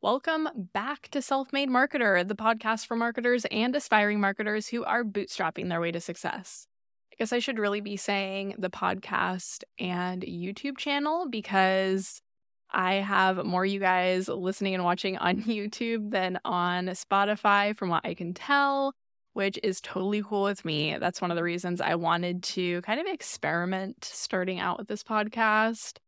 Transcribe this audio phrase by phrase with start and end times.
[0.00, 5.02] Welcome back to Self Made Marketer, the podcast for marketers and aspiring marketers who are
[5.02, 6.68] bootstrapping their way to success.
[7.12, 12.22] I guess I should really be saying the podcast and YouTube channel because
[12.70, 18.06] I have more you guys listening and watching on YouTube than on Spotify, from what
[18.06, 18.94] I can tell,
[19.32, 20.96] which is totally cool with me.
[20.96, 25.02] That's one of the reasons I wanted to kind of experiment starting out with this
[25.02, 25.98] podcast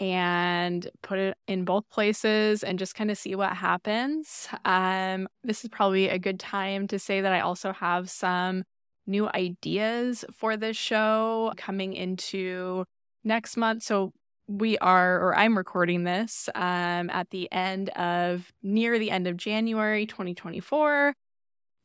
[0.00, 4.48] and put it in both places and just kind of see what happens.
[4.64, 8.64] Um, this is probably a good time to say that I also have some
[9.06, 12.84] new ideas for this show coming into
[13.24, 13.82] next month.
[13.82, 14.12] So
[14.48, 19.36] we are, or I'm recording this um, at the end of, near the end of
[19.36, 21.12] January 2024.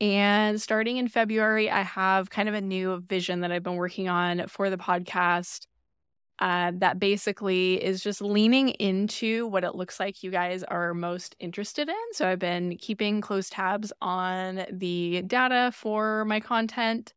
[0.01, 4.07] And starting in February, I have kind of a new vision that I've been working
[4.07, 5.67] on for the podcast
[6.39, 11.35] uh, that basically is just leaning into what it looks like you guys are most
[11.39, 11.95] interested in.
[12.11, 17.13] So I've been keeping close tabs on the data for my content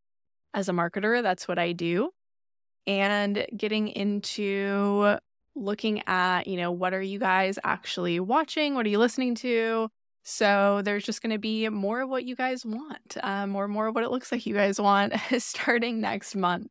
[0.55, 1.23] as a marketer.
[1.23, 2.11] That's what I do.
[2.87, 5.19] And getting into
[5.57, 8.75] looking at, you know, what are you guys actually watching?
[8.75, 9.89] What are you listening to?
[10.23, 13.89] So there's just going to be more of what you guys want, um, or more
[13.89, 16.69] of what it looks like you guys want starting next month.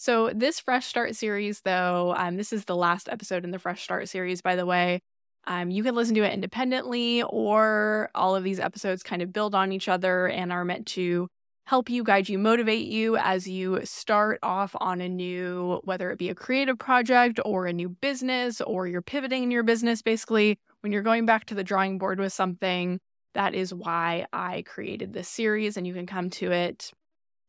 [0.00, 3.82] So, this Fresh Start series, though, um, this is the last episode in the Fresh
[3.82, 5.02] Start series, by the way.
[5.46, 9.54] Um, you can listen to it independently, or all of these episodes kind of build
[9.54, 11.28] on each other and are meant to
[11.66, 16.18] help you, guide you, motivate you as you start off on a new, whether it
[16.18, 20.00] be a creative project or a new business, or you're pivoting in your business.
[20.00, 23.00] Basically, when you're going back to the drawing board with something,
[23.34, 26.90] that is why I created this series, and you can come to it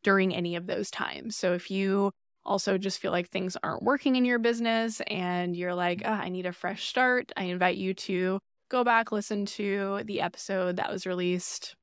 [0.04, 1.38] during any of those times.
[1.38, 2.12] So, if you
[2.46, 6.30] also just feel like things aren't working in your business and you're like, oh, I
[6.30, 8.40] need a fresh start, I invite you to
[8.70, 11.76] go back, listen to the episode that was released.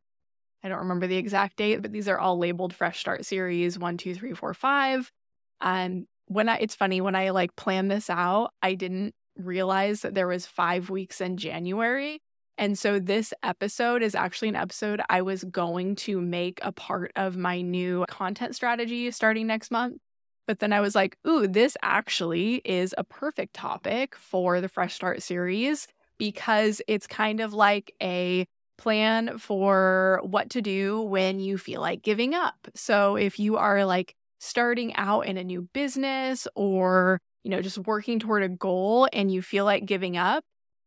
[0.63, 3.97] I don't remember the exact date, but these are all labeled Fresh Start series one,
[3.97, 5.13] two, three, four, five.
[5.61, 10.15] And when I, it's funny, when I like planned this out, I didn't realize that
[10.15, 12.21] there was five weeks in January.
[12.57, 17.13] And so this episode is actually an episode I was going to make a part
[17.15, 19.99] of my new content strategy starting next month.
[20.49, 24.95] But then I was like, ooh, this actually is a perfect topic for the Fresh
[24.95, 25.87] Start series
[26.17, 28.47] because it's kind of like a
[28.79, 32.67] plan for what to do when you feel like giving up.
[32.75, 37.79] So if you are like starting out in a new business or, you know, just
[37.79, 40.45] working toward a goal and you feel like giving up,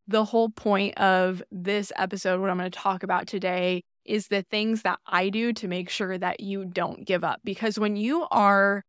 [0.07, 4.41] the whole point of this episode, what I'm going to talk about today, is the
[4.41, 7.41] things that I do to make sure that you don't give up.
[7.43, 8.83] Because when you are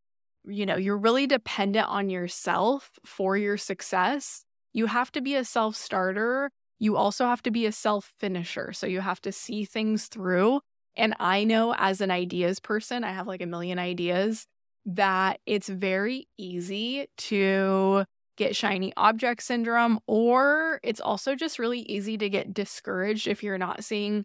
[0.47, 4.44] you know, you're really dependent on yourself for your success.
[4.72, 6.50] You have to be a self starter.
[6.78, 8.72] You also have to be a self finisher.
[8.72, 10.60] So you have to see things through.
[10.97, 14.47] And I know as an ideas person, I have like a million ideas
[14.84, 18.04] that it's very easy to
[18.36, 23.58] get shiny object syndrome, or it's also just really easy to get discouraged if you're
[23.58, 24.25] not seeing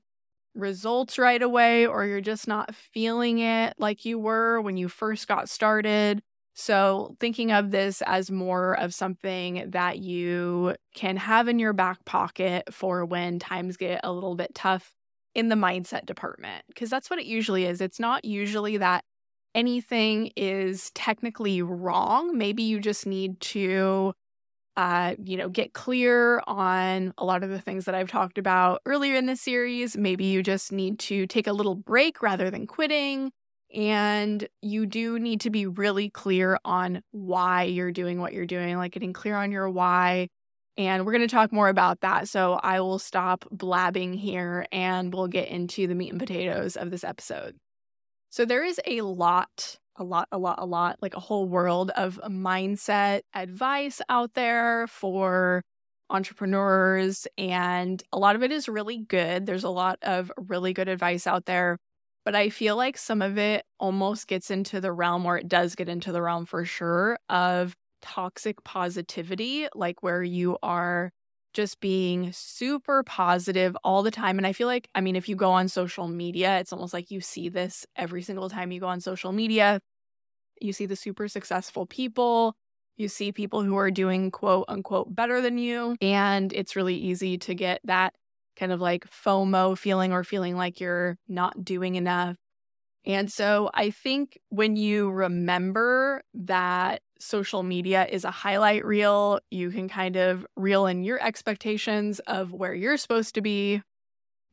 [0.57, 5.27] results right away or you're just not feeling it like you were when you first
[5.27, 6.21] got started.
[6.59, 12.03] So, thinking of this as more of something that you can have in your back
[12.03, 14.95] pocket for when times get a little bit tough
[15.35, 17.79] in the mindset department, because that's what it usually is.
[17.79, 19.03] It's not usually that
[19.53, 22.35] anything is technically wrong.
[22.35, 24.13] Maybe you just need to
[24.77, 28.81] uh, you know, get clear on a lot of the things that I've talked about
[28.85, 29.97] earlier in this series.
[29.97, 33.31] Maybe you just need to take a little break rather than quitting.
[33.73, 38.77] And you do need to be really clear on why you're doing what you're doing,
[38.77, 40.27] like getting clear on your why.
[40.77, 42.29] And we're going to talk more about that.
[42.29, 46.91] So I will stop blabbing here and we'll get into the meat and potatoes of
[46.91, 47.55] this episode.
[48.29, 51.91] So there is a lot a lot, a lot, a lot, like a whole world
[51.91, 55.63] of mindset advice out there for
[56.09, 57.27] entrepreneurs.
[57.37, 59.45] And a lot of it is really good.
[59.45, 61.77] There's a lot of really good advice out there.
[62.23, 65.75] But I feel like some of it almost gets into the realm, or it does
[65.75, 71.11] get into the realm for sure, of toxic positivity, like where you are
[71.53, 74.37] just being super positive all the time.
[74.37, 77.09] And I feel like, I mean, if you go on social media, it's almost like
[77.09, 79.79] you see this every single time you go on social media.
[80.61, 82.55] You see the super successful people.
[82.97, 85.95] You see people who are doing quote unquote better than you.
[86.01, 88.13] And it's really easy to get that
[88.55, 92.37] kind of like FOMO feeling or feeling like you're not doing enough.
[93.05, 99.39] And so I think when you remember that social media is a highlight reel.
[99.51, 103.81] You can kind of reel in your expectations of where you're supposed to be.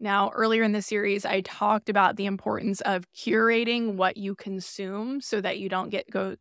[0.01, 5.21] Now, earlier in the series, I talked about the importance of curating what you consume
[5.21, 6.37] so that you don't get go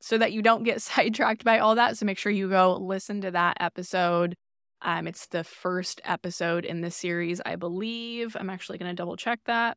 [0.00, 1.98] so that you don't get sidetracked by all that.
[1.98, 4.34] So make sure you go listen to that episode.
[4.80, 8.36] Um, it's the first episode in the series, I believe.
[8.38, 9.76] I'm actually going to double check that.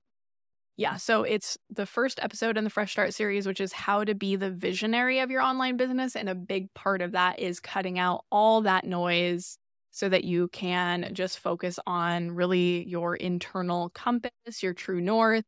[0.77, 4.13] Yeah, so it's the first episode in the Fresh Start series, which is how to
[4.13, 6.15] be the visionary of your online business.
[6.17, 9.57] And a big part of that is cutting out all that noise
[9.91, 15.45] so that you can just focus on really your internal compass, your true north,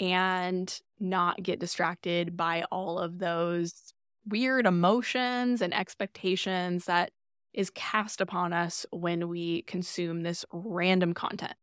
[0.00, 3.94] and not get distracted by all of those
[4.26, 7.10] weird emotions and expectations that
[7.54, 11.54] is cast upon us when we consume this random content.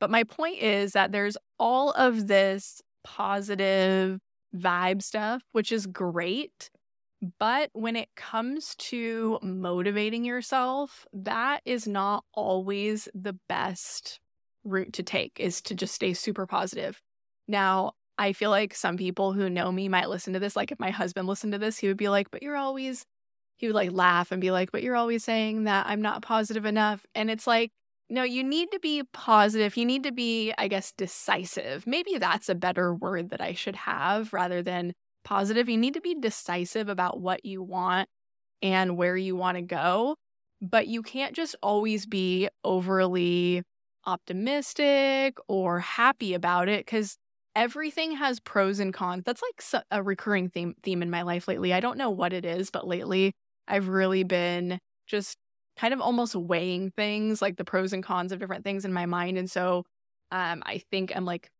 [0.00, 4.18] But my point is that there's all of this positive
[4.56, 6.70] vibe stuff, which is great.
[7.38, 14.20] But when it comes to motivating yourself, that is not always the best
[14.64, 17.00] route to take, is to just stay super positive.
[17.46, 20.56] Now, I feel like some people who know me might listen to this.
[20.56, 23.04] Like if my husband listened to this, he would be like, but you're always,
[23.56, 26.64] he would like laugh and be like, but you're always saying that I'm not positive
[26.64, 27.04] enough.
[27.14, 27.70] And it's like,
[28.10, 29.76] no, you need to be positive.
[29.76, 31.86] You need to be, I guess, decisive.
[31.86, 34.92] Maybe that's a better word that I should have rather than
[35.24, 35.68] positive.
[35.68, 38.08] You need to be decisive about what you want
[38.62, 40.16] and where you want to go.
[40.60, 43.62] But you can't just always be overly
[44.06, 47.16] optimistic or happy about it because
[47.56, 49.22] everything has pros and cons.
[49.24, 51.72] That's like a recurring theme theme in my life lately.
[51.72, 53.32] I don't know what it is, but lately
[53.68, 55.36] I've really been just
[55.80, 59.06] kind of almost weighing things like the pros and cons of different things in my
[59.06, 59.38] mind.
[59.38, 59.86] And so
[60.30, 61.50] um, I think I'm like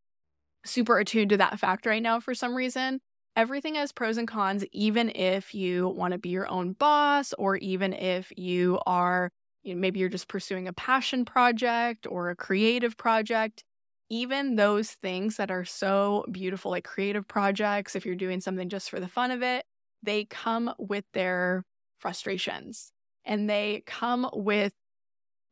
[0.63, 3.01] super attuned to that fact right now for some reason.
[3.35, 7.57] Everything has pros and cons, even if you want to be your own boss, or
[7.57, 9.31] even if you are,
[9.63, 13.65] you know, maybe you're just pursuing a passion project or a creative project.
[14.11, 18.91] Even those things that are so beautiful, like creative projects, if you're doing something just
[18.91, 19.65] for the fun of it,
[20.03, 21.65] they come with their
[22.01, 22.93] frustrations
[23.31, 24.73] and they come with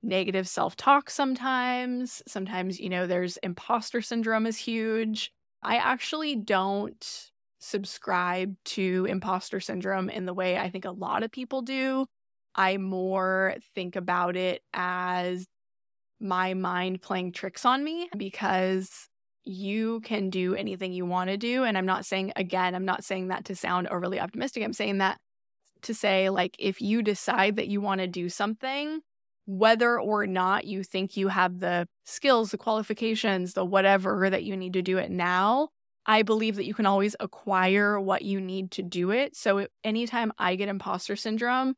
[0.02, 2.22] negative self talk sometimes.
[2.26, 5.30] Sometimes, you know, there's imposter syndrome is huge.
[5.62, 7.30] I actually don't
[7.60, 12.06] subscribe to imposter syndrome in the way I think a lot of people do.
[12.56, 15.46] I more think about it as
[16.20, 19.08] my mind playing tricks on me because
[19.44, 21.62] you can do anything you want to do.
[21.62, 24.64] And I'm not saying, again, I'm not saying that to sound overly optimistic.
[24.64, 25.20] I'm saying that
[25.82, 29.00] to say, like, if you decide that you want to do something,
[29.46, 34.56] whether or not you think you have the skills, the qualifications, the whatever that you
[34.56, 35.68] need to do it now,
[36.04, 39.36] I believe that you can always acquire what you need to do it.
[39.36, 41.74] So anytime I get imposter syndrome,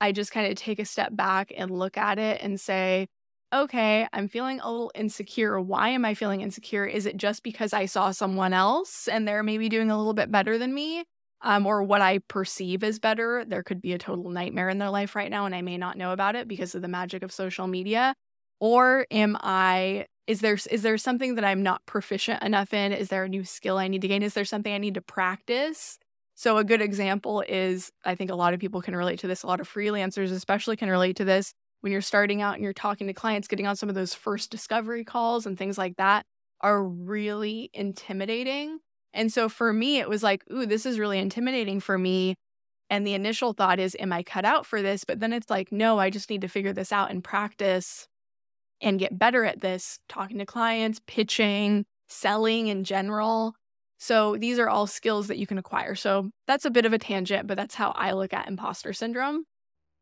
[0.00, 3.08] I just kind of take a step back and look at it and say,
[3.52, 5.60] okay, I'm feeling a little insecure.
[5.60, 6.84] Why am I feeling insecure?
[6.84, 10.30] Is it just because I saw someone else and they're maybe doing a little bit
[10.30, 11.04] better than me?
[11.42, 13.44] Um, or what I perceive as better.
[13.46, 15.96] There could be a total nightmare in their life right now, and I may not
[15.96, 18.14] know about it because of the magic of social media.
[18.60, 20.06] Or am I?
[20.26, 22.92] Is there is there something that I'm not proficient enough in?
[22.92, 24.22] Is there a new skill I need to gain?
[24.22, 25.98] Is there something I need to practice?
[26.34, 29.42] So a good example is I think a lot of people can relate to this.
[29.42, 31.52] A lot of freelancers, especially, can relate to this.
[31.80, 34.50] When you're starting out and you're talking to clients, getting on some of those first
[34.50, 36.26] discovery calls and things like that
[36.60, 38.80] are really intimidating
[39.12, 42.34] and so for me, it was like, ooh, this is really intimidating for me.
[42.90, 45.04] And the initial thought is, am I cut out for this?
[45.04, 48.06] But then it's like, no, I just need to figure this out and practice
[48.80, 53.54] and get better at this, talking to clients, pitching, selling in general.
[53.98, 55.94] So these are all skills that you can acquire.
[55.94, 59.44] So that's a bit of a tangent, but that's how I look at imposter syndrome.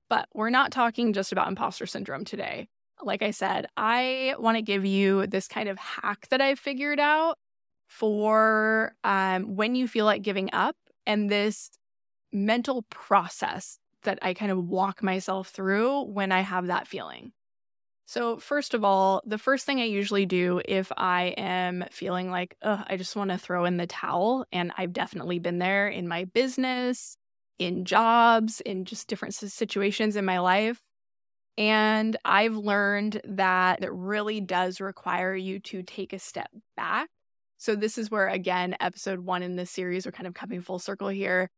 [0.09, 2.69] But we're not talking just about imposter syndrome today.
[3.03, 7.01] Like I said, I want to give you this kind of hack that I've figured
[7.01, 7.37] out
[7.87, 10.77] for um, when you feel like giving up
[11.07, 11.71] and this
[12.33, 17.33] mental process that I kind of walk myself through when I have that feeling.
[18.09, 22.57] So, first of all, the first thing I usually do if I am feeling like,
[22.63, 26.25] I just want to throw in the towel, and I've definitely been there in my
[26.25, 27.17] business,
[27.59, 30.81] in jobs, in just different situations in my life.
[31.59, 37.09] And I've learned that it really does require you to take a step back
[37.59, 40.79] so this is where again, episode one in this series, we're kind of coming full
[40.79, 41.51] circle here,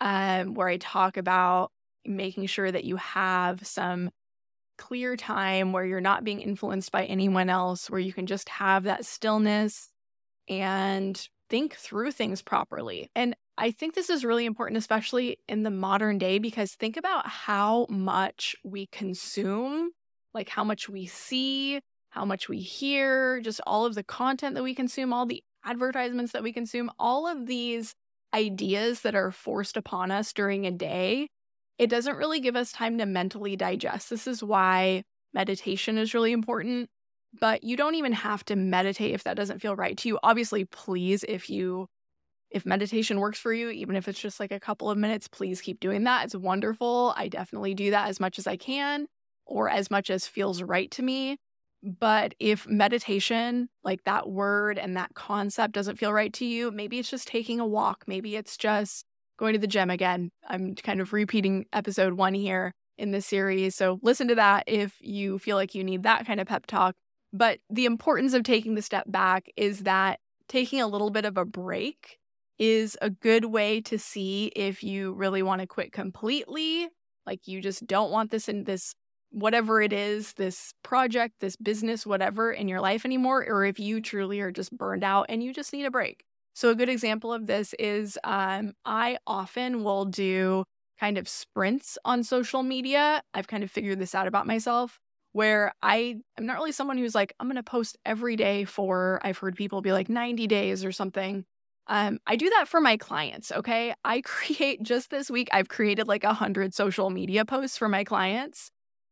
[0.00, 1.70] um, where I talk about
[2.04, 4.10] making sure that you have some
[4.78, 8.84] clear time where you're not being influenced by anyone else, where you can just have
[8.84, 9.90] that stillness
[10.48, 13.10] and think through things properly.
[13.14, 17.26] And I think this is really important, especially in the modern day, because think about
[17.26, 19.90] how much we consume,
[20.32, 21.80] like how much we see,
[22.18, 26.32] how much we hear, just all of the content that we consume, all the advertisements
[26.32, 27.94] that we consume, all of these
[28.34, 31.28] ideas that are forced upon us during a day.
[31.78, 34.10] It doesn't really give us time to mentally digest.
[34.10, 36.90] This is why meditation is really important.
[37.40, 40.18] But you don't even have to meditate if that doesn't feel right to you.
[40.22, 41.86] Obviously, please, if you
[42.50, 45.60] if meditation works for you, even if it's just like a couple of minutes, please
[45.60, 46.24] keep doing that.
[46.24, 47.14] It's wonderful.
[47.16, 49.06] I definitely do that as much as I can
[49.46, 51.36] or as much as feels right to me.
[51.82, 56.98] But if meditation, like that word and that concept, doesn't feel right to you, maybe
[56.98, 58.04] it's just taking a walk.
[58.06, 59.04] Maybe it's just
[59.38, 60.30] going to the gym again.
[60.48, 63.76] I'm kind of repeating episode one here in this series.
[63.76, 66.96] So listen to that if you feel like you need that kind of pep talk.
[67.32, 70.18] But the importance of taking the step back is that
[70.48, 72.18] taking a little bit of a break
[72.58, 76.88] is a good way to see if you really want to quit completely.
[77.24, 78.94] Like you just don't want this in this,
[79.30, 84.00] whatever it is, this project, this business, whatever in your life anymore, or if you
[84.00, 86.24] truly are just burned out and you just need a break.
[86.54, 90.64] So, a good example of this is um, I often will do
[90.98, 93.22] kind of sprints on social media.
[93.32, 94.98] I've kind of figured this out about myself
[95.32, 99.20] where I am not really someone who's like, I'm going to post every day for,
[99.22, 101.44] I've heard people be like 90 days or something.
[101.86, 103.52] Um, I do that for my clients.
[103.52, 103.94] Okay.
[104.04, 108.04] I create just this week, I've created like a hundred social media posts for my
[108.04, 108.70] clients.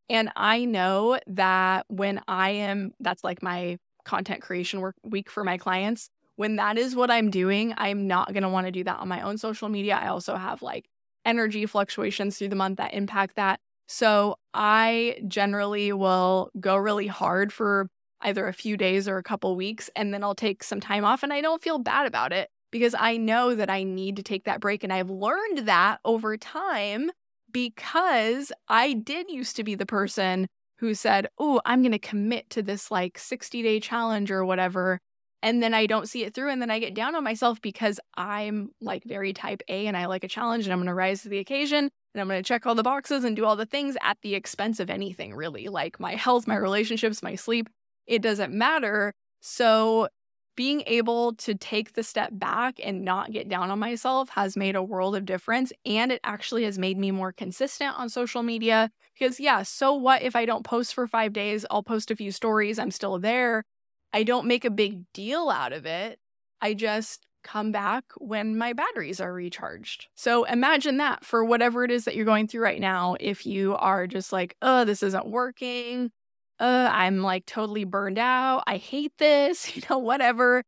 [0.09, 5.43] And I know that when I am, that's like my content creation work week for
[5.45, 6.09] my clients.
[6.37, 9.09] When that is what I'm doing, I'm not going to want to do that on
[9.09, 9.99] my own social media.
[10.01, 10.87] I also have like
[11.25, 13.59] energy fluctuations through the month that impact that.
[13.89, 17.89] So I generally will go really hard for
[18.21, 21.23] either a few days or a couple weeks, and then I'll take some time off
[21.23, 24.45] and I don't feel bad about it because I know that I need to take
[24.45, 24.83] that break.
[24.85, 27.11] And I've learned that over time
[27.53, 30.47] because I did used to be the person
[30.79, 34.99] who said, Oh, I'm going to commit to this like 60 day challenge or whatever.
[35.43, 36.51] And then I don't see it through.
[36.51, 40.07] And then I get down on myself because I'm like very type A and I
[40.07, 42.47] like a challenge and I'm going to rise to the occasion and I'm going to
[42.47, 45.69] check all the boxes and do all the things at the expense of anything, really,
[45.69, 47.69] like my health, my relationships, my sleep.
[48.07, 49.13] It doesn't matter.
[49.41, 50.09] So
[50.57, 54.75] being able to take the step back and not get down on myself has made
[54.75, 55.73] a world of difference.
[55.85, 58.91] And it actually has made me more consistent on social media.
[59.13, 61.65] Because, yeah, so what if I don't post for five days?
[61.71, 62.79] I'll post a few stories.
[62.79, 63.65] I'm still there.
[64.13, 66.19] I don't make a big deal out of it.
[66.61, 70.09] I just come back when my batteries are recharged.
[70.17, 73.17] So imagine that for whatever it is that you're going through right now.
[73.21, 76.11] If you are just like, oh, this isn't working,
[76.59, 78.65] uh, I'm like totally burned out.
[78.67, 80.63] I hate this, you know, whatever.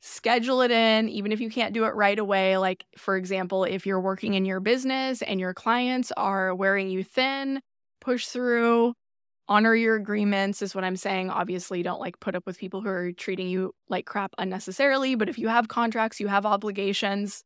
[0.00, 2.58] Schedule it in, even if you can't do it right away.
[2.58, 7.02] Like, for example, if you're working in your business and your clients are wearing you
[7.02, 7.60] thin,
[8.00, 8.94] push through,
[9.48, 11.30] honor your agreements, is what I'm saying.
[11.30, 15.16] Obviously, don't like put up with people who are treating you like crap unnecessarily.
[15.16, 17.42] But if you have contracts, you have obligations,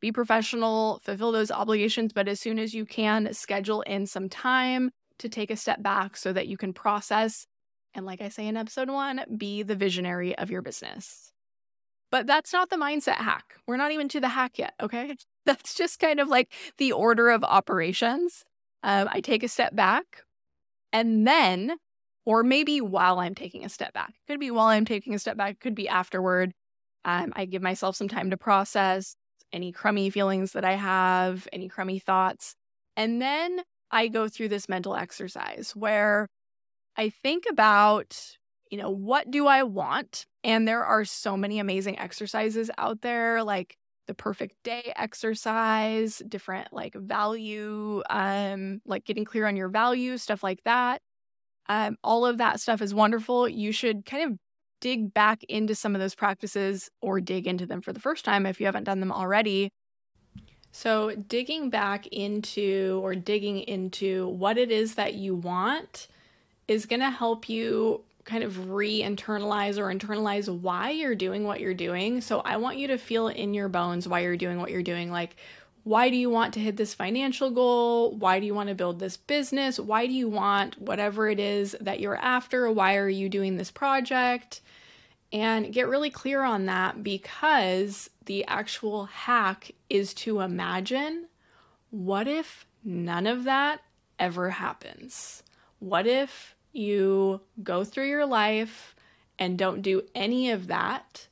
[0.00, 2.12] be professional, fulfill those obligations.
[2.12, 6.16] But as soon as you can, schedule in some time to take a step back
[6.16, 7.46] so that you can process
[7.94, 11.32] and, like I say in episode one, be the visionary of your business.
[12.10, 13.54] But that's not the mindset hack.
[13.66, 15.16] We're not even to the hack yet, okay?
[15.46, 18.44] That's just kind of like the order of operations.
[18.82, 20.24] Um, I take a step back
[20.92, 21.76] and then,
[22.24, 25.18] or maybe while I'm taking a step back, it could be while I'm taking a
[25.18, 26.52] step back, it could be afterward.
[27.04, 29.16] Um, I give myself some time to process
[29.52, 32.54] any crummy feelings that I have, any crummy thoughts.
[32.96, 36.28] And then I go through this mental exercise where
[36.96, 38.36] I think about,
[38.70, 40.26] you know, what do I want?
[40.44, 46.72] And there are so many amazing exercises out there, like the perfect day exercise, different
[46.72, 51.00] like value, um, like getting clear on your values, stuff like that.
[51.68, 53.48] Um, all of that stuff is wonderful.
[53.48, 54.38] You should kind of
[54.80, 58.46] dig back into some of those practices or dig into them for the first time
[58.46, 59.70] if you haven't done them already
[60.72, 66.06] so, digging back into or digging into what it is that you want
[66.68, 71.60] is going to help you kind of re internalize or internalize why you're doing what
[71.60, 72.20] you're doing.
[72.20, 75.10] So, I want you to feel in your bones why you're doing what you're doing.
[75.10, 75.36] Like,
[75.82, 78.12] why do you want to hit this financial goal?
[78.12, 79.80] Why do you want to build this business?
[79.80, 82.70] Why do you want whatever it is that you're after?
[82.70, 84.60] Why are you doing this project?
[85.32, 91.26] And get really clear on that because the actual hack is to imagine
[91.90, 93.80] what if none of that
[94.18, 95.42] ever happens?
[95.78, 98.94] What if you go through your life
[99.38, 101.26] and don't do any of that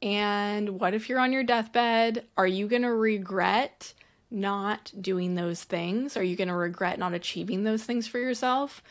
[0.00, 2.26] And what if you're on your deathbed?
[2.36, 3.94] Are you going to regret
[4.30, 6.16] not doing those things?
[6.16, 8.82] Are you going to regret not achieving those things for yourself?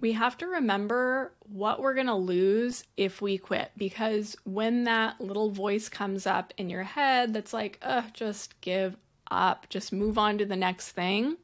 [0.00, 5.20] We have to remember what we're going to lose if we quit because when that
[5.20, 8.96] little voice comes up in your head that's like, ugh, just give
[9.30, 11.36] up, just move on to the next thing.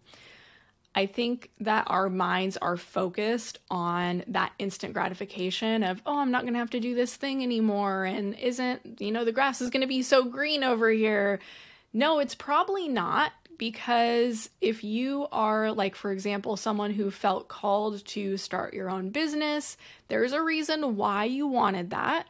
[0.94, 6.42] I think that our minds are focused on that instant gratification of, oh, I'm not
[6.42, 8.04] going to have to do this thing anymore.
[8.04, 11.40] And isn't, you know, the grass is going to be so green over here.
[11.94, 18.04] No, it's probably not because if you are, like, for example, someone who felt called
[18.06, 19.76] to start your own business,
[20.08, 22.26] there's a reason why you wanted that.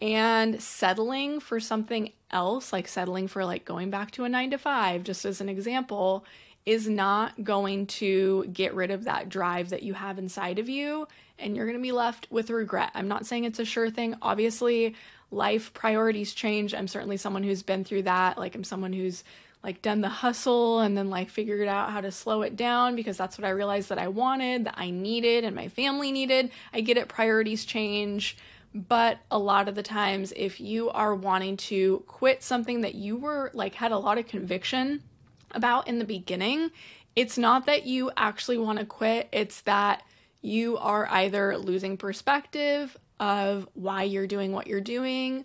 [0.00, 4.58] And settling for something else, like settling for like going back to a nine to
[4.58, 6.26] five, just as an example,
[6.66, 11.08] is not going to get rid of that drive that you have inside of you.
[11.38, 12.90] And you're going to be left with regret.
[12.94, 14.16] I'm not saying it's a sure thing.
[14.20, 14.94] Obviously,
[15.30, 16.74] life priorities change.
[16.74, 18.38] I'm certainly someone who's been through that.
[18.38, 19.22] Like, I'm someone who's
[19.66, 23.16] like done the hustle and then like figured out how to slow it down because
[23.16, 26.52] that's what I realized that I wanted, that I needed, and my family needed.
[26.72, 28.36] I get it, priorities change.
[28.72, 33.16] But a lot of the times, if you are wanting to quit something that you
[33.16, 35.02] were like had a lot of conviction
[35.50, 36.70] about in the beginning,
[37.16, 40.04] it's not that you actually want to quit, it's that
[40.42, 45.44] you are either losing perspective of why you're doing what you're doing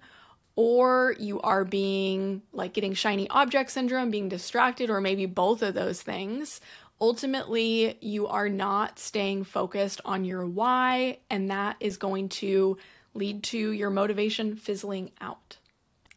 [0.55, 5.73] or you are being like getting shiny object syndrome, being distracted, or maybe both of
[5.73, 6.61] those things.
[6.99, 12.77] Ultimately, you are not staying focused on your why, and that is going to
[13.13, 15.57] lead to your motivation fizzling out.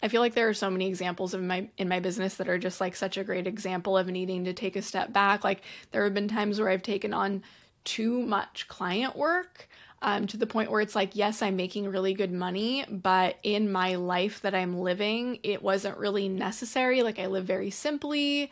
[0.03, 2.59] I feel like there are so many examples of my in my business that are
[2.59, 5.43] just like such a great example of needing to take a step back.
[5.43, 5.63] Like
[5.93, 7.43] there have been times where I've taken on
[7.85, 9.67] too much client work
[10.05, 13.73] um, to the point where it's like, yes, I'm making really good money, but in
[13.73, 17.03] my life that I'm living, it wasn't really necessary.
[17.03, 18.51] Like I live very simply.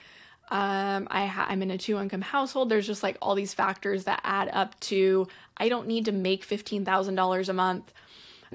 [0.51, 2.71] Um, I ha- I'm in a two income household.
[2.71, 5.29] There's just like all these factors that add up to
[5.59, 7.93] I don't need to make $15,000 a month.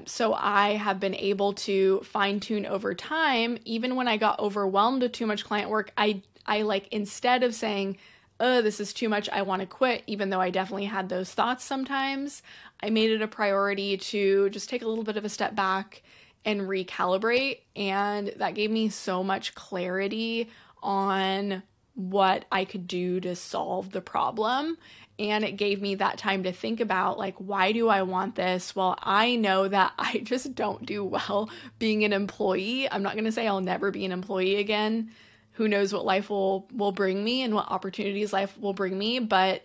[0.04, 3.58] So I have been able to fine tune over time.
[3.64, 7.54] Even when I got overwhelmed with too much client work, I I like instead of
[7.54, 7.98] saying,
[8.40, 9.28] "Oh, this is too much.
[9.30, 12.42] I want to quit," even though I definitely had those thoughts sometimes,
[12.82, 16.02] I made it a priority to just take a little bit of a step back
[16.44, 17.58] and recalibrate.
[17.76, 20.48] And that gave me so much clarity
[20.82, 21.62] on
[21.94, 24.78] what I could do to solve the problem.
[25.18, 28.76] And it gave me that time to think about, like, why do I want this?
[28.76, 32.88] Well, I know that I just don't do well being an employee.
[32.90, 35.10] I'm not going to say I'll never be an employee again.
[35.58, 39.18] Who knows what life will will bring me and what opportunities life will bring me,
[39.18, 39.62] but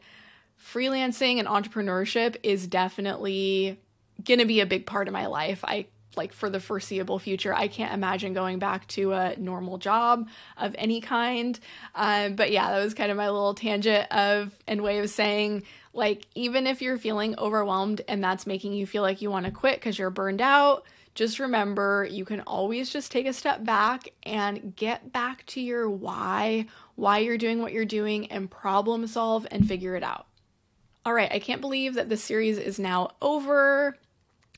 [0.60, 3.80] freelancing and entrepreneurship is definitely
[4.26, 5.64] going to be a big part of my life.
[5.64, 7.54] I like for the foreseeable future.
[7.54, 10.28] I can't imagine going back to a normal job
[10.58, 11.60] of any kind.
[11.96, 15.64] Um, but yeah, that was kind of my little tangent of and way of saying
[15.94, 19.52] like even if you're feeling overwhelmed and that's making you feel like you want to
[19.52, 24.10] quit because you're burned out, just remember you can always just take a step back
[24.24, 29.46] and get back to your why, why you're doing what you're doing, and problem solve
[29.52, 30.28] and figure it out.
[31.06, 33.98] All right, I can't believe that this series is now over.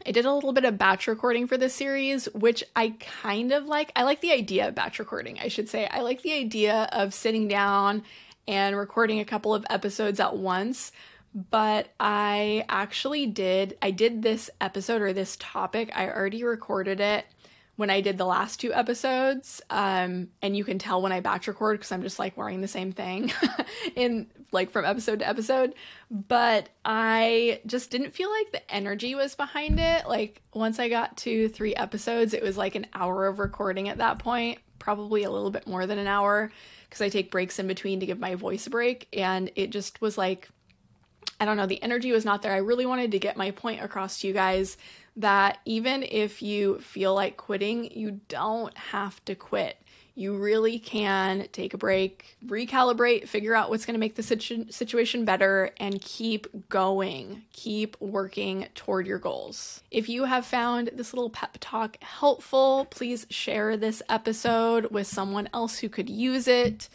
[0.06, 3.65] I did a little bit of batch recording for this series, which I kind of
[3.65, 3.91] like.
[3.96, 5.88] I like the idea of batch recording, I should say.
[5.88, 8.04] I like the idea of sitting down
[8.48, 10.91] and recording a couple of episodes at once.
[11.36, 17.26] But I actually did, I did this episode or this topic, I already recorded it
[17.76, 19.62] when I did the last two episodes.
[19.69, 22.69] Um, and you can tell when I batch record because I'm just like wearing the
[22.69, 23.34] same thing
[23.95, 25.76] in like from episode to episode.
[26.10, 30.08] But I just didn't feel like the energy was behind it.
[30.08, 33.98] Like once I got to three episodes, it was like an hour of recording at
[33.98, 36.50] that point, probably a little bit more than an hour
[36.86, 39.10] because I take breaks in between to give my voice a break.
[39.12, 40.48] And it just was like,
[41.39, 42.54] I don't know, the energy was not there.
[42.54, 44.78] I really wanted to get my point across to you guys
[45.17, 49.78] that even if you feel like quitting, you don't have to quit.
[50.17, 54.71] You really can take a break, recalibrate, figure out what's going to make the situ-
[54.71, 57.43] situation better, and keep going.
[57.52, 59.84] Keep working toward your goals.
[59.91, 65.50] If you have found this little pep talk helpful, please share this episode with someone
[65.54, 66.88] else who could use it.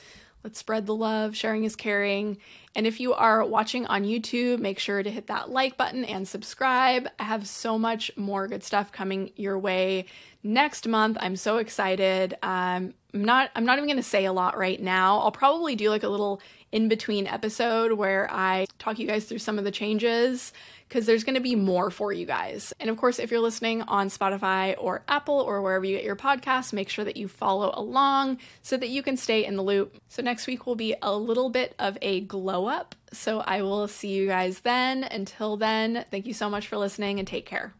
[0.42, 1.37] Let's spread the love.
[1.37, 2.38] Sharing is caring.
[2.74, 6.26] And if you are watching on YouTube, make sure to hit that like button and
[6.26, 7.09] subscribe.
[7.18, 10.07] I have so much more good stuff coming your way
[10.42, 11.18] next month.
[11.20, 12.35] I'm so excited.
[12.42, 15.18] Um, I'm not I'm not even going to say a lot right now.
[15.18, 16.40] I'll probably do like a little
[16.72, 20.52] in between episode where I talk you guys through some of the changes
[20.88, 22.72] because there's going to be more for you guys.
[22.80, 26.16] And of course, if you're listening on Spotify or Apple or wherever you get your
[26.16, 29.96] podcasts, make sure that you follow along so that you can stay in the loop.
[30.09, 32.94] So next week will be a little bit of a glow up.
[33.12, 35.04] So I will see you guys then.
[35.04, 37.74] Until then, thank you so much for listening and take care.